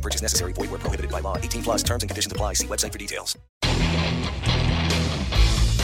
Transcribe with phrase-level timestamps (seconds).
[0.00, 0.52] No purchase necessary.
[0.54, 1.36] Void where prohibited by law.
[1.36, 2.54] 18 plus terms and conditions apply.
[2.54, 3.36] See website for details.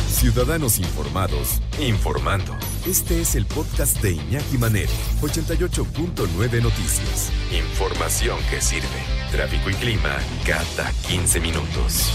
[0.08, 2.56] Ciudadanos informados, informando.
[2.86, 7.30] Este es el podcast de Iñaki Manero, 88.9 Noticias.
[7.52, 8.88] Información que sirve.
[9.30, 12.10] Tráfico y clima cada 15 minutos.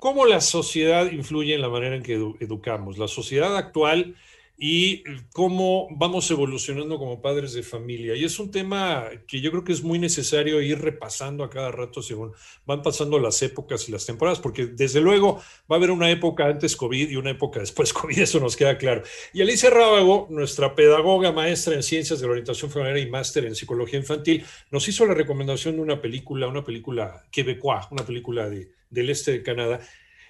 [0.00, 2.98] ¿Cómo la sociedad influye en la manera en que edu- educamos?
[2.98, 4.14] La sociedad actual
[4.62, 8.14] y cómo vamos evolucionando como padres de familia.
[8.14, 11.72] Y es un tema que yo creo que es muy necesario ir repasando a cada
[11.72, 12.32] rato según
[12.66, 16.44] van pasando las épocas y las temporadas, porque desde luego va a haber una época
[16.44, 19.02] antes COVID y una época después COVID, eso nos queda claro.
[19.32, 23.54] Y Alicia Rábago, nuestra pedagoga, maestra en ciencias de la orientación familiar y máster en
[23.54, 28.72] psicología infantil, nos hizo la recomendación de una película, una película quebecoa, una película de,
[28.90, 29.80] del este de Canadá,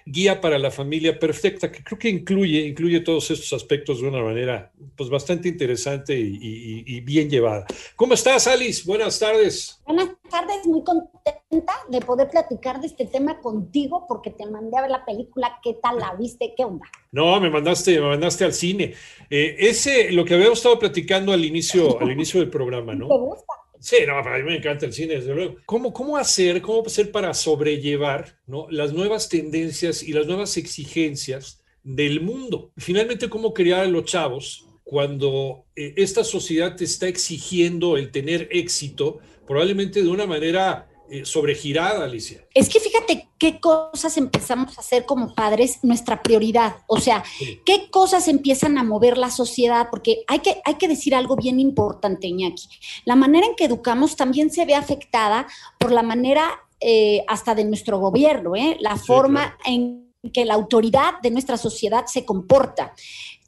[0.05, 4.21] Guía para la familia perfecta, que creo que incluye, incluye todos estos aspectos de una
[4.21, 7.65] manera pues, bastante interesante y, y- y bien llevada.
[7.95, 8.83] ¿Cómo estás, Alice?
[8.85, 9.81] Buenas tardes.
[9.85, 14.81] Buenas tardes, muy contenta de poder platicar de este tema contigo porque te mandé a
[14.81, 16.53] ver la película, ¿qué tal la viste?
[16.55, 16.85] ¿Qué onda?
[17.11, 18.93] No, me mandaste, me mandaste al cine.
[19.29, 23.07] Eh, ese, lo que habíamos estado platicando al inicio, al inicio del programa, ¿no?
[23.07, 23.53] ¿Te gusta?
[23.81, 25.55] Sí, no, para mí me encanta el cine, desde luego.
[25.65, 28.67] ¿Cómo, cómo hacer, cómo hacer para sobrellevar ¿no?
[28.69, 32.71] las nuevas tendencias y las nuevas exigencias del mundo?
[32.77, 38.49] Finalmente, ¿cómo criar a los chavos cuando eh, esta sociedad te está exigiendo el tener
[38.51, 42.45] éxito, probablemente de una manera eh, sobregirada, Alicia?
[42.53, 46.77] Es que fíjate qué cosas empezamos a hacer como padres nuestra prioridad.
[46.87, 47.59] O sea, Sí.
[47.65, 51.59] qué cosas empiezan a mover la sociedad, porque hay que, hay que decir algo bien
[51.59, 52.69] importante, Iñaki.
[53.05, 55.47] La manera en que educamos también se ve afectada
[55.77, 56.49] por la manera
[56.79, 58.77] eh, hasta de nuestro gobierno, ¿eh?
[58.79, 62.93] la Sí, forma en que la autoridad de nuestra sociedad se comporta.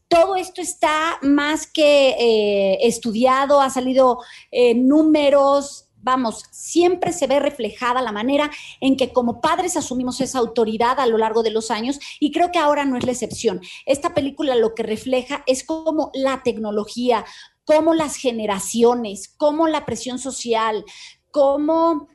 [0.07, 4.19] Todo esto está más que eh, estudiado, ha salido
[4.51, 10.39] eh, números, vamos, siempre se ve reflejada la manera en que como padres asumimos esa
[10.39, 13.61] autoridad a lo largo de los años y creo que ahora no es la excepción.
[13.85, 17.25] Esta película lo que refleja es cómo la tecnología,
[17.63, 20.83] cómo las generaciones, cómo la presión social,
[21.31, 22.09] cómo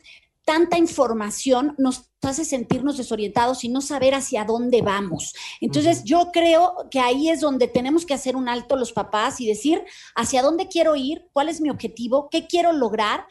[0.45, 5.35] tanta información nos hace sentirnos desorientados y no saber hacia dónde vamos.
[5.61, 9.47] Entonces, yo creo que ahí es donde tenemos que hacer un alto los papás y
[9.47, 9.85] decir
[10.17, 13.27] hacia dónde quiero ir, cuál es mi objetivo, qué quiero lograr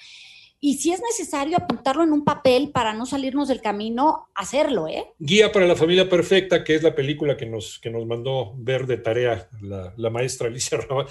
[0.59, 5.05] y si es necesario apuntarlo en un papel para no salirnos del camino, hacerlo, ¿eh?
[5.19, 8.87] Guía para la familia perfecta, que es la película que nos, que nos mandó ver
[8.87, 11.05] de tarea la, la maestra Alicia Raba.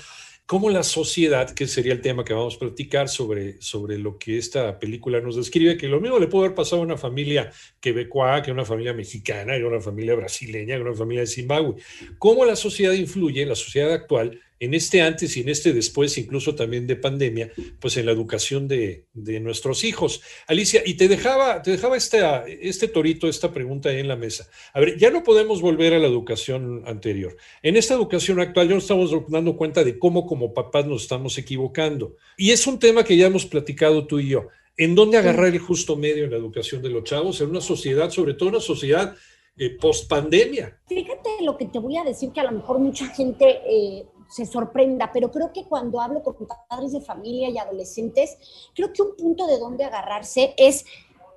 [0.46, 4.38] Cómo la sociedad, que sería el tema que vamos a platicar sobre, sobre lo que
[4.38, 8.42] esta película nos describe, que lo mismo le puede haber pasado a una familia quebecoa,
[8.42, 11.26] que a una familia mexicana, que a una familia brasileña, que a una familia de
[11.26, 11.82] Zimbabue.
[12.18, 16.54] Cómo la sociedad influye, la sociedad actual, en este antes y en este después, incluso
[16.54, 20.22] también de pandemia, pues en la educación de, de nuestros hijos.
[20.46, 24.48] Alicia, y te dejaba, te dejaba esta, este torito, esta pregunta ahí en la mesa.
[24.72, 27.36] A ver, ya no podemos volver a la educación anterior.
[27.62, 31.36] En esta educación actual ya nos estamos dando cuenta de cómo como papás nos estamos
[31.38, 32.16] equivocando.
[32.36, 34.48] Y es un tema que ya hemos platicado tú y yo.
[34.78, 37.40] ¿En dónde agarrar el justo medio en la educación de los chavos?
[37.40, 39.16] En una sociedad, sobre todo una sociedad
[39.56, 40.78] eh, post pandemia.
[40.86, 44.46] Fíjate lo que te voy a decir, que a lo mejor mucha gente eh, se
[44.46, 46.36] sorprenda, pero creo que cuando hablo con
[46.68, 48.36] padres de familia y adolescentes,
[48.74, 50.84] creo que un punto de donde agarrarse es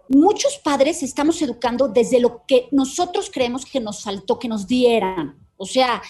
[0.10, 5.38] muchos padres estamos educando desde lo que nosotros creemos que nos faltó que nos dieran.
[5.56, 6.02] O sea,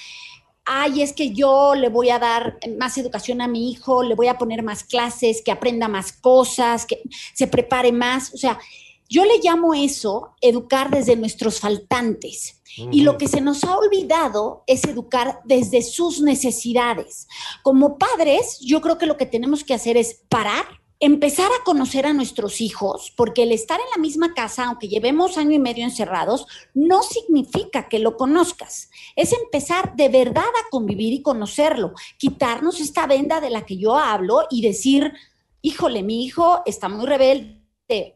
[0.65, 4.27] ay, es que yo le voy a dar más educación a mi hijo, le voy
[4.27, 7.01] a poner más clases, que aprenda más cosas, que
[7.33, 8.33] se prepare más.
[8.33, 8.59] O sea,
[9.09, 12.61] yo le llamo eso educar desde nuestros faltantes.
[12.91, 17.27] Y lo que se nos ha olvidado es educar desde sus necesidades.
[17.63, 20.65] Como padres, yo creo que lo que tenemos que hacer es parar,
[20.99, 25.37] empezar a conocer a nuestros hijos, porque el estar en la misma casa, aunque llevemos
[25.37, 26.45] año y medio encerrados,
[26.75, 28.89] no significa que lo conozcas.
[29.15, 33.97] Es empezar de verdad a convivir y conocerlo, quitarnos esta venda de la que yo
[33.97, 35.11] hablo y decir,
[35.63, 37.58] híjole, mi hijo está muy rebelde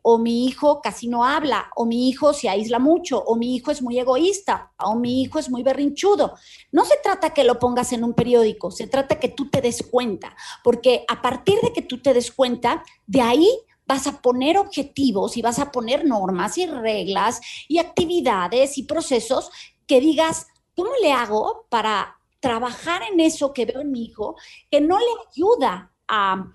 [0.02, 3.72] o mi hijo casi no habla, o mi hijo se aísla mucho, o mi hijo
[3.72, 6.36] es muy egoísta, o mi hijo es muy berrinchudo.
[6.72, 9.84] No se trata que lo pongas en un periódico, se trata que tú te des
[9.90, 13.50] cuenta, porque a partir de que tú te des cuenta, de ahí
[13.86, 19.50] vas a poner objetivos y vas a poner normas y reglas y actividades y procesos
[19.88, 24.36] que digas, ¿cómo le hago para trabajar en eso que veo en mi hijo
[24.70, 26.46] que no le ayuda a,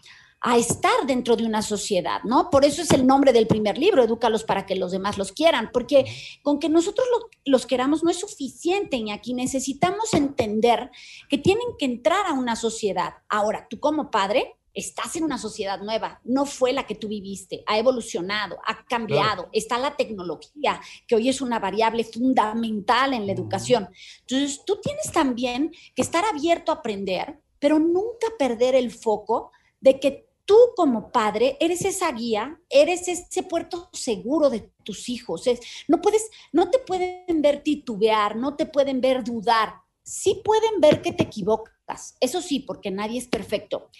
[0.56, 2.48] estar dentro de una sociedad, ¿no?
[2.48, 5.70] Por eso es el nombre del primer libro, Edúcalos para que los demás los quieran,
[5.72, 6.04] porque
[6.42, 7.06] con que nosotros
[7.44, 10.90] los queramos no es suficiente, y aquí necesitamos entender
[11.28, 13.14] que tienen que entrar a una sociedad.
[13.28, 17.64] Ahora, tú como padre estás en una sociedad nueva, no fue la que tú viviste,
[17.66, 23.32] ha evolucionado, ha cambiado, está la tecnología, que hoy es una variable fundamental en la
[23.32, 23.88] educación.
[24.20, 29.50] Entonces, tú tienes también que estar abierto a aprender, pero nunca perder el foco
[29.80, 35.44] de que tú como padre eres esa guía, eres ese puerto seguro de tus hijos.
[35.88, 39.74] no puedes, no te pueden ver titubear, no te pueden ver dudar.
[40.02, 41.78] Sí pueden ver que te equivocas
[42.20, 43.90] eso sí, porque nadie es perfecto,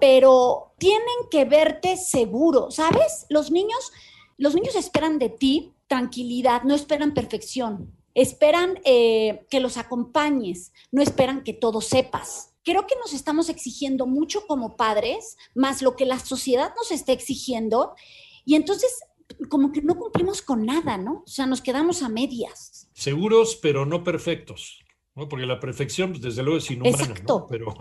[0.00, 3.26] pero tienen que verte seguro, ¿sabes?
[3.28, 3.92] Los niños,
[4.36, 11.02] los niños esperan de ti tranquilidad, no esperan perfección, esperan eh, que los acompañes, no
[11.02, 12.54] esperan que todo sepas.
[12.64, 17.12] Creo que nos estamos exigiendo mucho como padres, más lo que la sociedad nos está
[17.12, 17.94] exigiendo,
[18.46, 19.00] y entonces
[19.50, 21.24] como que no cumplimos con nada, ¿no?
[21.26, 22.88] O sea, nos quedamos a medias.
[22.94, 24.78] Seguros, pero no perfectos.
[25.12, 27.46] Porque la perfección, pues, desde luego, es inhumana, ¿no?
[27.46, 27.74] Pero,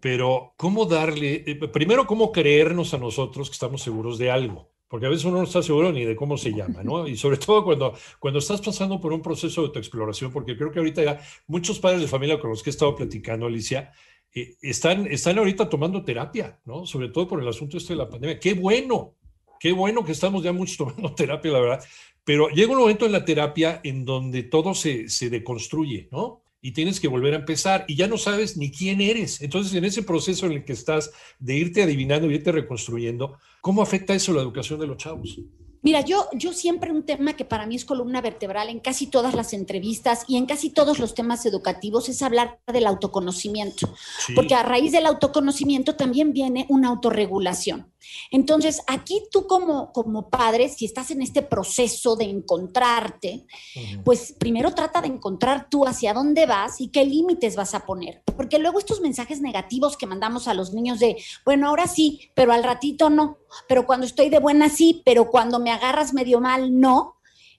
[0.00, 4.70] pero, ¿cómo darle, eh, primero, cómo creernos a nosotros que estamos seguros de algo?
[4.88, 7.06] Porque a veces uno no está seguro ni de cómo se llama, ¿no?
[7.06, 10.78] Y sobre todo cuando, cuando estás pasando por un proceso de autoexploración, porque creo que
[10.78, 13.92] ahorita ya muchos padres de familia con los que he estado platicando, Alicia,
[14.34, 16.86] eh, están, están ahorita tomando terapia, ¿no?
[16.86, 18.40] Sobre todo por el asunto este de la pandemia.
[18.40, 19.14] ¡Qué bueno!
[19.60, 21.84] Qué bueno que estamos ya muchos tomando terapia, la verdad.
[22.24, 26.42] Pero llega un momento en la terapia en donde todo se, se deconstruye, ¿no?
[26.60, 29.40] y tienes que volver a empezar y ya no sabes ni quién eres.
[29.42, 33.82] Entonces, en ese proceso en el que estás de irte adivinando y irte reconstruyendo, ¿cómo
[33.82, 35.38] afecta eso la educación de los chavos?
[35.80, 39.34] Mira, yo, yo siempre un tema que para mí es columna vertebral en casi todas
[39.34, 43.88] las entrevistas y en casi todos los temas educativos es hablar del autoconocimiento,
[44.34, 47.92] porque a raíz del autoconocimiento también viene una autorregulación.
[48.30, 53.46] Entonces, aquí tú como, como padre, si estás en este proceso de encontrarte,
[54.04, 58.22] pues primero trata de encontrar tú hacia dónde vas y qué límites vas a poner.
[58.36, 62.52] Porque luego estos mensajes negativos que mandamos a los niños de, bueno, ahora sí, pero
[62.52, 66.78] al ratito no, pero cuando estoy de buena sí, pero cuando me agarras medio mal
[66.78, 67.17] no,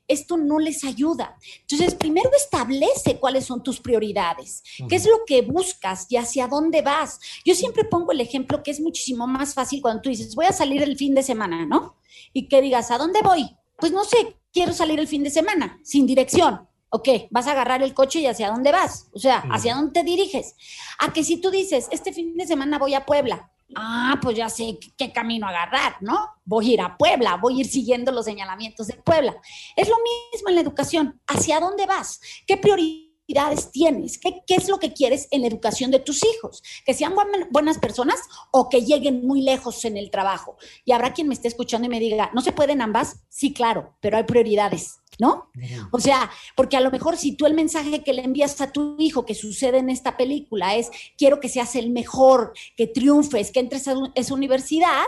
[0.09, 1.37] esto no les ayuda.
[1.61, 6.81] Entonces, primero establece cuáles son tus prioridades, qué es lo que buscas y hacia dónde
[6.81, 7.19] vas.
[7.45, 10.51] Yo siempre pongo el ejemplo que es muchísimo más fácil cuando tú dices, voy a
[10.51, 11.95] salir el fin de semana, ¿no?
[12.33, 13.55] Y que digas, ¿a dónde voy?
[13.77, 16.67] Pues no sé, quiero salir el fin de semana, sin dirección.
[16.89, 20.03] Ok, vas a agarrar el coche y hacia dónde vas, o sea, hacia dónde te
[20.03, 20.55] diriges.
[20.97, 24.49] A que si tú dices, este fin de semana voy a Puebla, ah, pues ya
[24.49, 26.35] sé qué camino agarrar, ¿no?
[26.45, 29.35] Voy a ir a Puebla, voy a ir siguiendo los señalamientos de Puebla.
[29.75, 31.21] Es lo mismo en la educación.
[31.27, 32.19] ¿Hacia dónde vas?
[32.45, 32.57] ¿Qué
[33.29, 34.17] prioridades tienes?
[34.17, 36.63] ¿Qué, ¿Qué, es lo que quieres en la educación de tus hijos?
[36.85, 37.13] ¿Que sean
[37.51, 38.19] buenas personas
[38.51, 40.57] o que lleguen muy lejos en el trabajo?
[40.83, 43.17] Y habrá quien me esté escuchando y me diga, ¿no se pueden ambas?
[43.29, 44.95] Sí, claro, pero hay prioridades.
[45.19, 45.49] ¿no?
[45.91, 48.95] O sea, porque a lo mejor si tú el mensaje que le envías a tu
[48.99, 53.59] hijo que sucede en esta película es, quiero que seas el mejor, que triunfes, que
[53.59, 55.03] entres a esa universidad,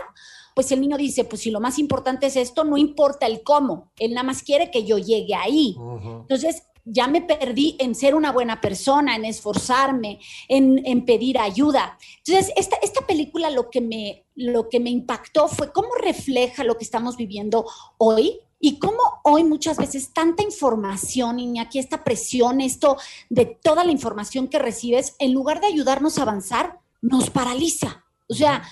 [0.54, 3.90] pues el niño dice, pues si lo más importante es esto, no importa el cómo,
[3.98, 5.76] él nada más quiere que yo llegue ahí.
[6.20, 11.98] Entonces, ya me perdí en ser una buena persona, en esforzarme, en, en pedir ayuda.
[12.18, 16.76] Entonces, esta, esta película lo que, me, lo que me impactó fue cómo refleja lo
[16.76, 17.66] que estamos viviendo
[17.98, 22.96] hoy y cómo hoy muchas veces tanta información, y aquí esta presión, esto
[23.28, 28.04] de toda la información que recibes, en lugar de ayudarnos a avanzar, nos paraliza.
[28.28, 28.62] O sea,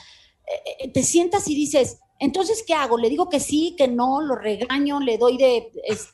[0.47, 2.99] eh, eh, te sientas y dices, entonces, ¿qué hago?
[2.99, 5.73] Le digo que sí, que no, lo regaño, le doy de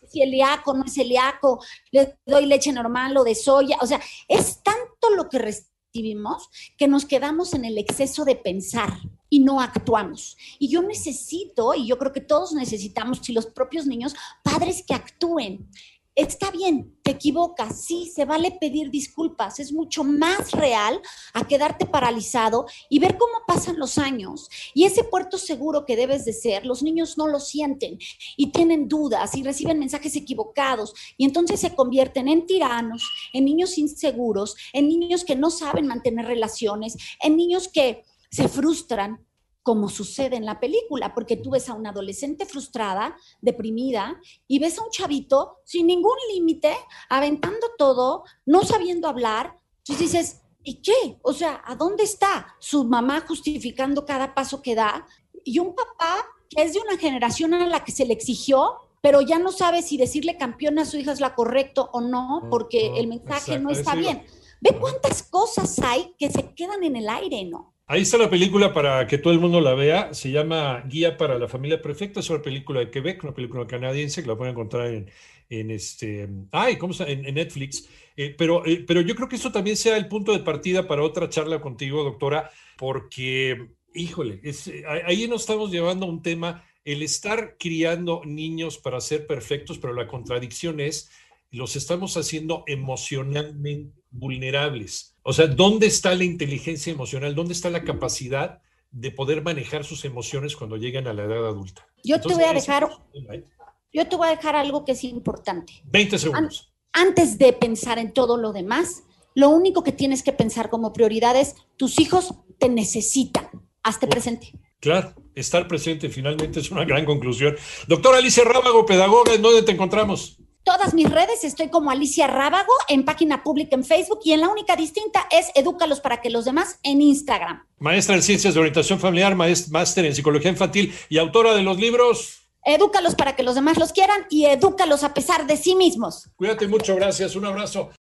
[0.08, 3.76] si celíaco, no es celíaco, le doy leche normal o de soya.
[3.82, 6.48] O sea, es tanto lo que recibimos
[6.78, 8.92] que nos quedamos en el exceso de pensar
[9.28, 10.36] y no actuamos.
[10.60, 14.94] Y yo necesito, y yo creo que todos necesitamos, y los propios niños, padres que
[14.94, 15.68] actúen.
[16.16, 20.98] Está bien, te equivocas, sí, se vale pedir disculpas, es mucho más real
[21.34, 24.48] a quedarte paralizado y ver cómo pasan los años.
[24.72, 27.98] Y ese puerto seguro que debes de ser, los niños no lo sienten
[28.34, 33.76] y tienen dudas y reciben mensajes equivocados y entonces se convierten en tiranos, en niños
[33.76, 39.25] inseguros, en niños que no saben mantener relaciones, en niños que se frustran,
[39.66, 44.78] como sucede en la película, porque tú ves a una adolescente frustrada, deprimida, y ves
[44.78, 46.72] a un chavito sin ningún límite,
[47.08, 49.56] aventando todo, no sabiendo hablar.
[49.78, 51.18] Entonces dices, ¿y qué?
[51.20, 55.04] O sea, ¿a dónde está su mamá justificando cada paso que da?
[55.42, 59.20] Y un papá que es de una generación a la que se le exigió, pero
[59.20, 62.92] ya no sabe si decirle campeona a su hija es la correcto o no, porque
[63.00, 64.24] el mensaje no está bien.
[64.60, 67.75] Ve cuántas cosas hay que se quedan en el aire, ¿no?
[67.88, 70.12] Ahí está la película para que todo el mundo la vea.
[70.12, 72.18] Se llama Guía para la Familia Perfecta.
[72.18, 75.08] Es una película de Quebec, una película canadiense que la pueden encontrar en,
[75.48, 76.28] en este.
[76.50, 77.06] Ay, ¿cómo está?
[77.06, 77.88] En, Netflix.
[78.16, 81.04] Eh, pero, eh, pero yo creo que eso también sea el punto de partida para
[81.04, 84.68] otra charla contigo, doctora, porque, híjole, es,
[85.04, 89.92] ahí nos estamos llevando a un tema, el estar criando niños para ser perfectos, pero
[89.92, 91.10] la contradicción es,
[91.52, 95.16] los estamos haciendo emocionalmente vulnerables.
[95.22, 97.34] O sea, ¿dónde está la inteligencia emocional?
[97.34, 101.86] ¿Dónde está la capacidad de poder manejar sus emociones cuando llegan a la edad adulta?
[102.04, 102.88] Yo te voy a dejar,
[103.32, 103.44] ¿eh?
[103.92, 105.74] yo te voy a dejar algo que es importante.
[105.84, 106.72] 20 segundos.
[106.92, 109.02] Antes de pensar en todo lo demás,
[109.34, 113.48] lo único que tienes que pensar como prioridad es tus hijos te necesitan.
[113.82, 114.52] Hazte presente.
[114.80, 117.56] Claro, estar presente finalmente es una gran conclusión.
[117.86, 120.38] Doctora Alicia Rábago, pedagoga, ¿en dónde te encontramos?
[120.66, 124.48] Todas mis redes estoy como Alicia Rábago en página pública en Facebook y en la
[124.48, 127.64] única distinta es Edúcalos para que los demás en Instagram.
[127.78, 132.48] Maestra en Ciencias de Orientación Familiar, máster en Psicología Infantil y autora de los libros.
[132.64, 136.30] Edúcalos para que los demás los quieran y edúcalos a pesar de sí mismos.
[136.34, 137.90] Cuídate mucho, gracias, un abrazo.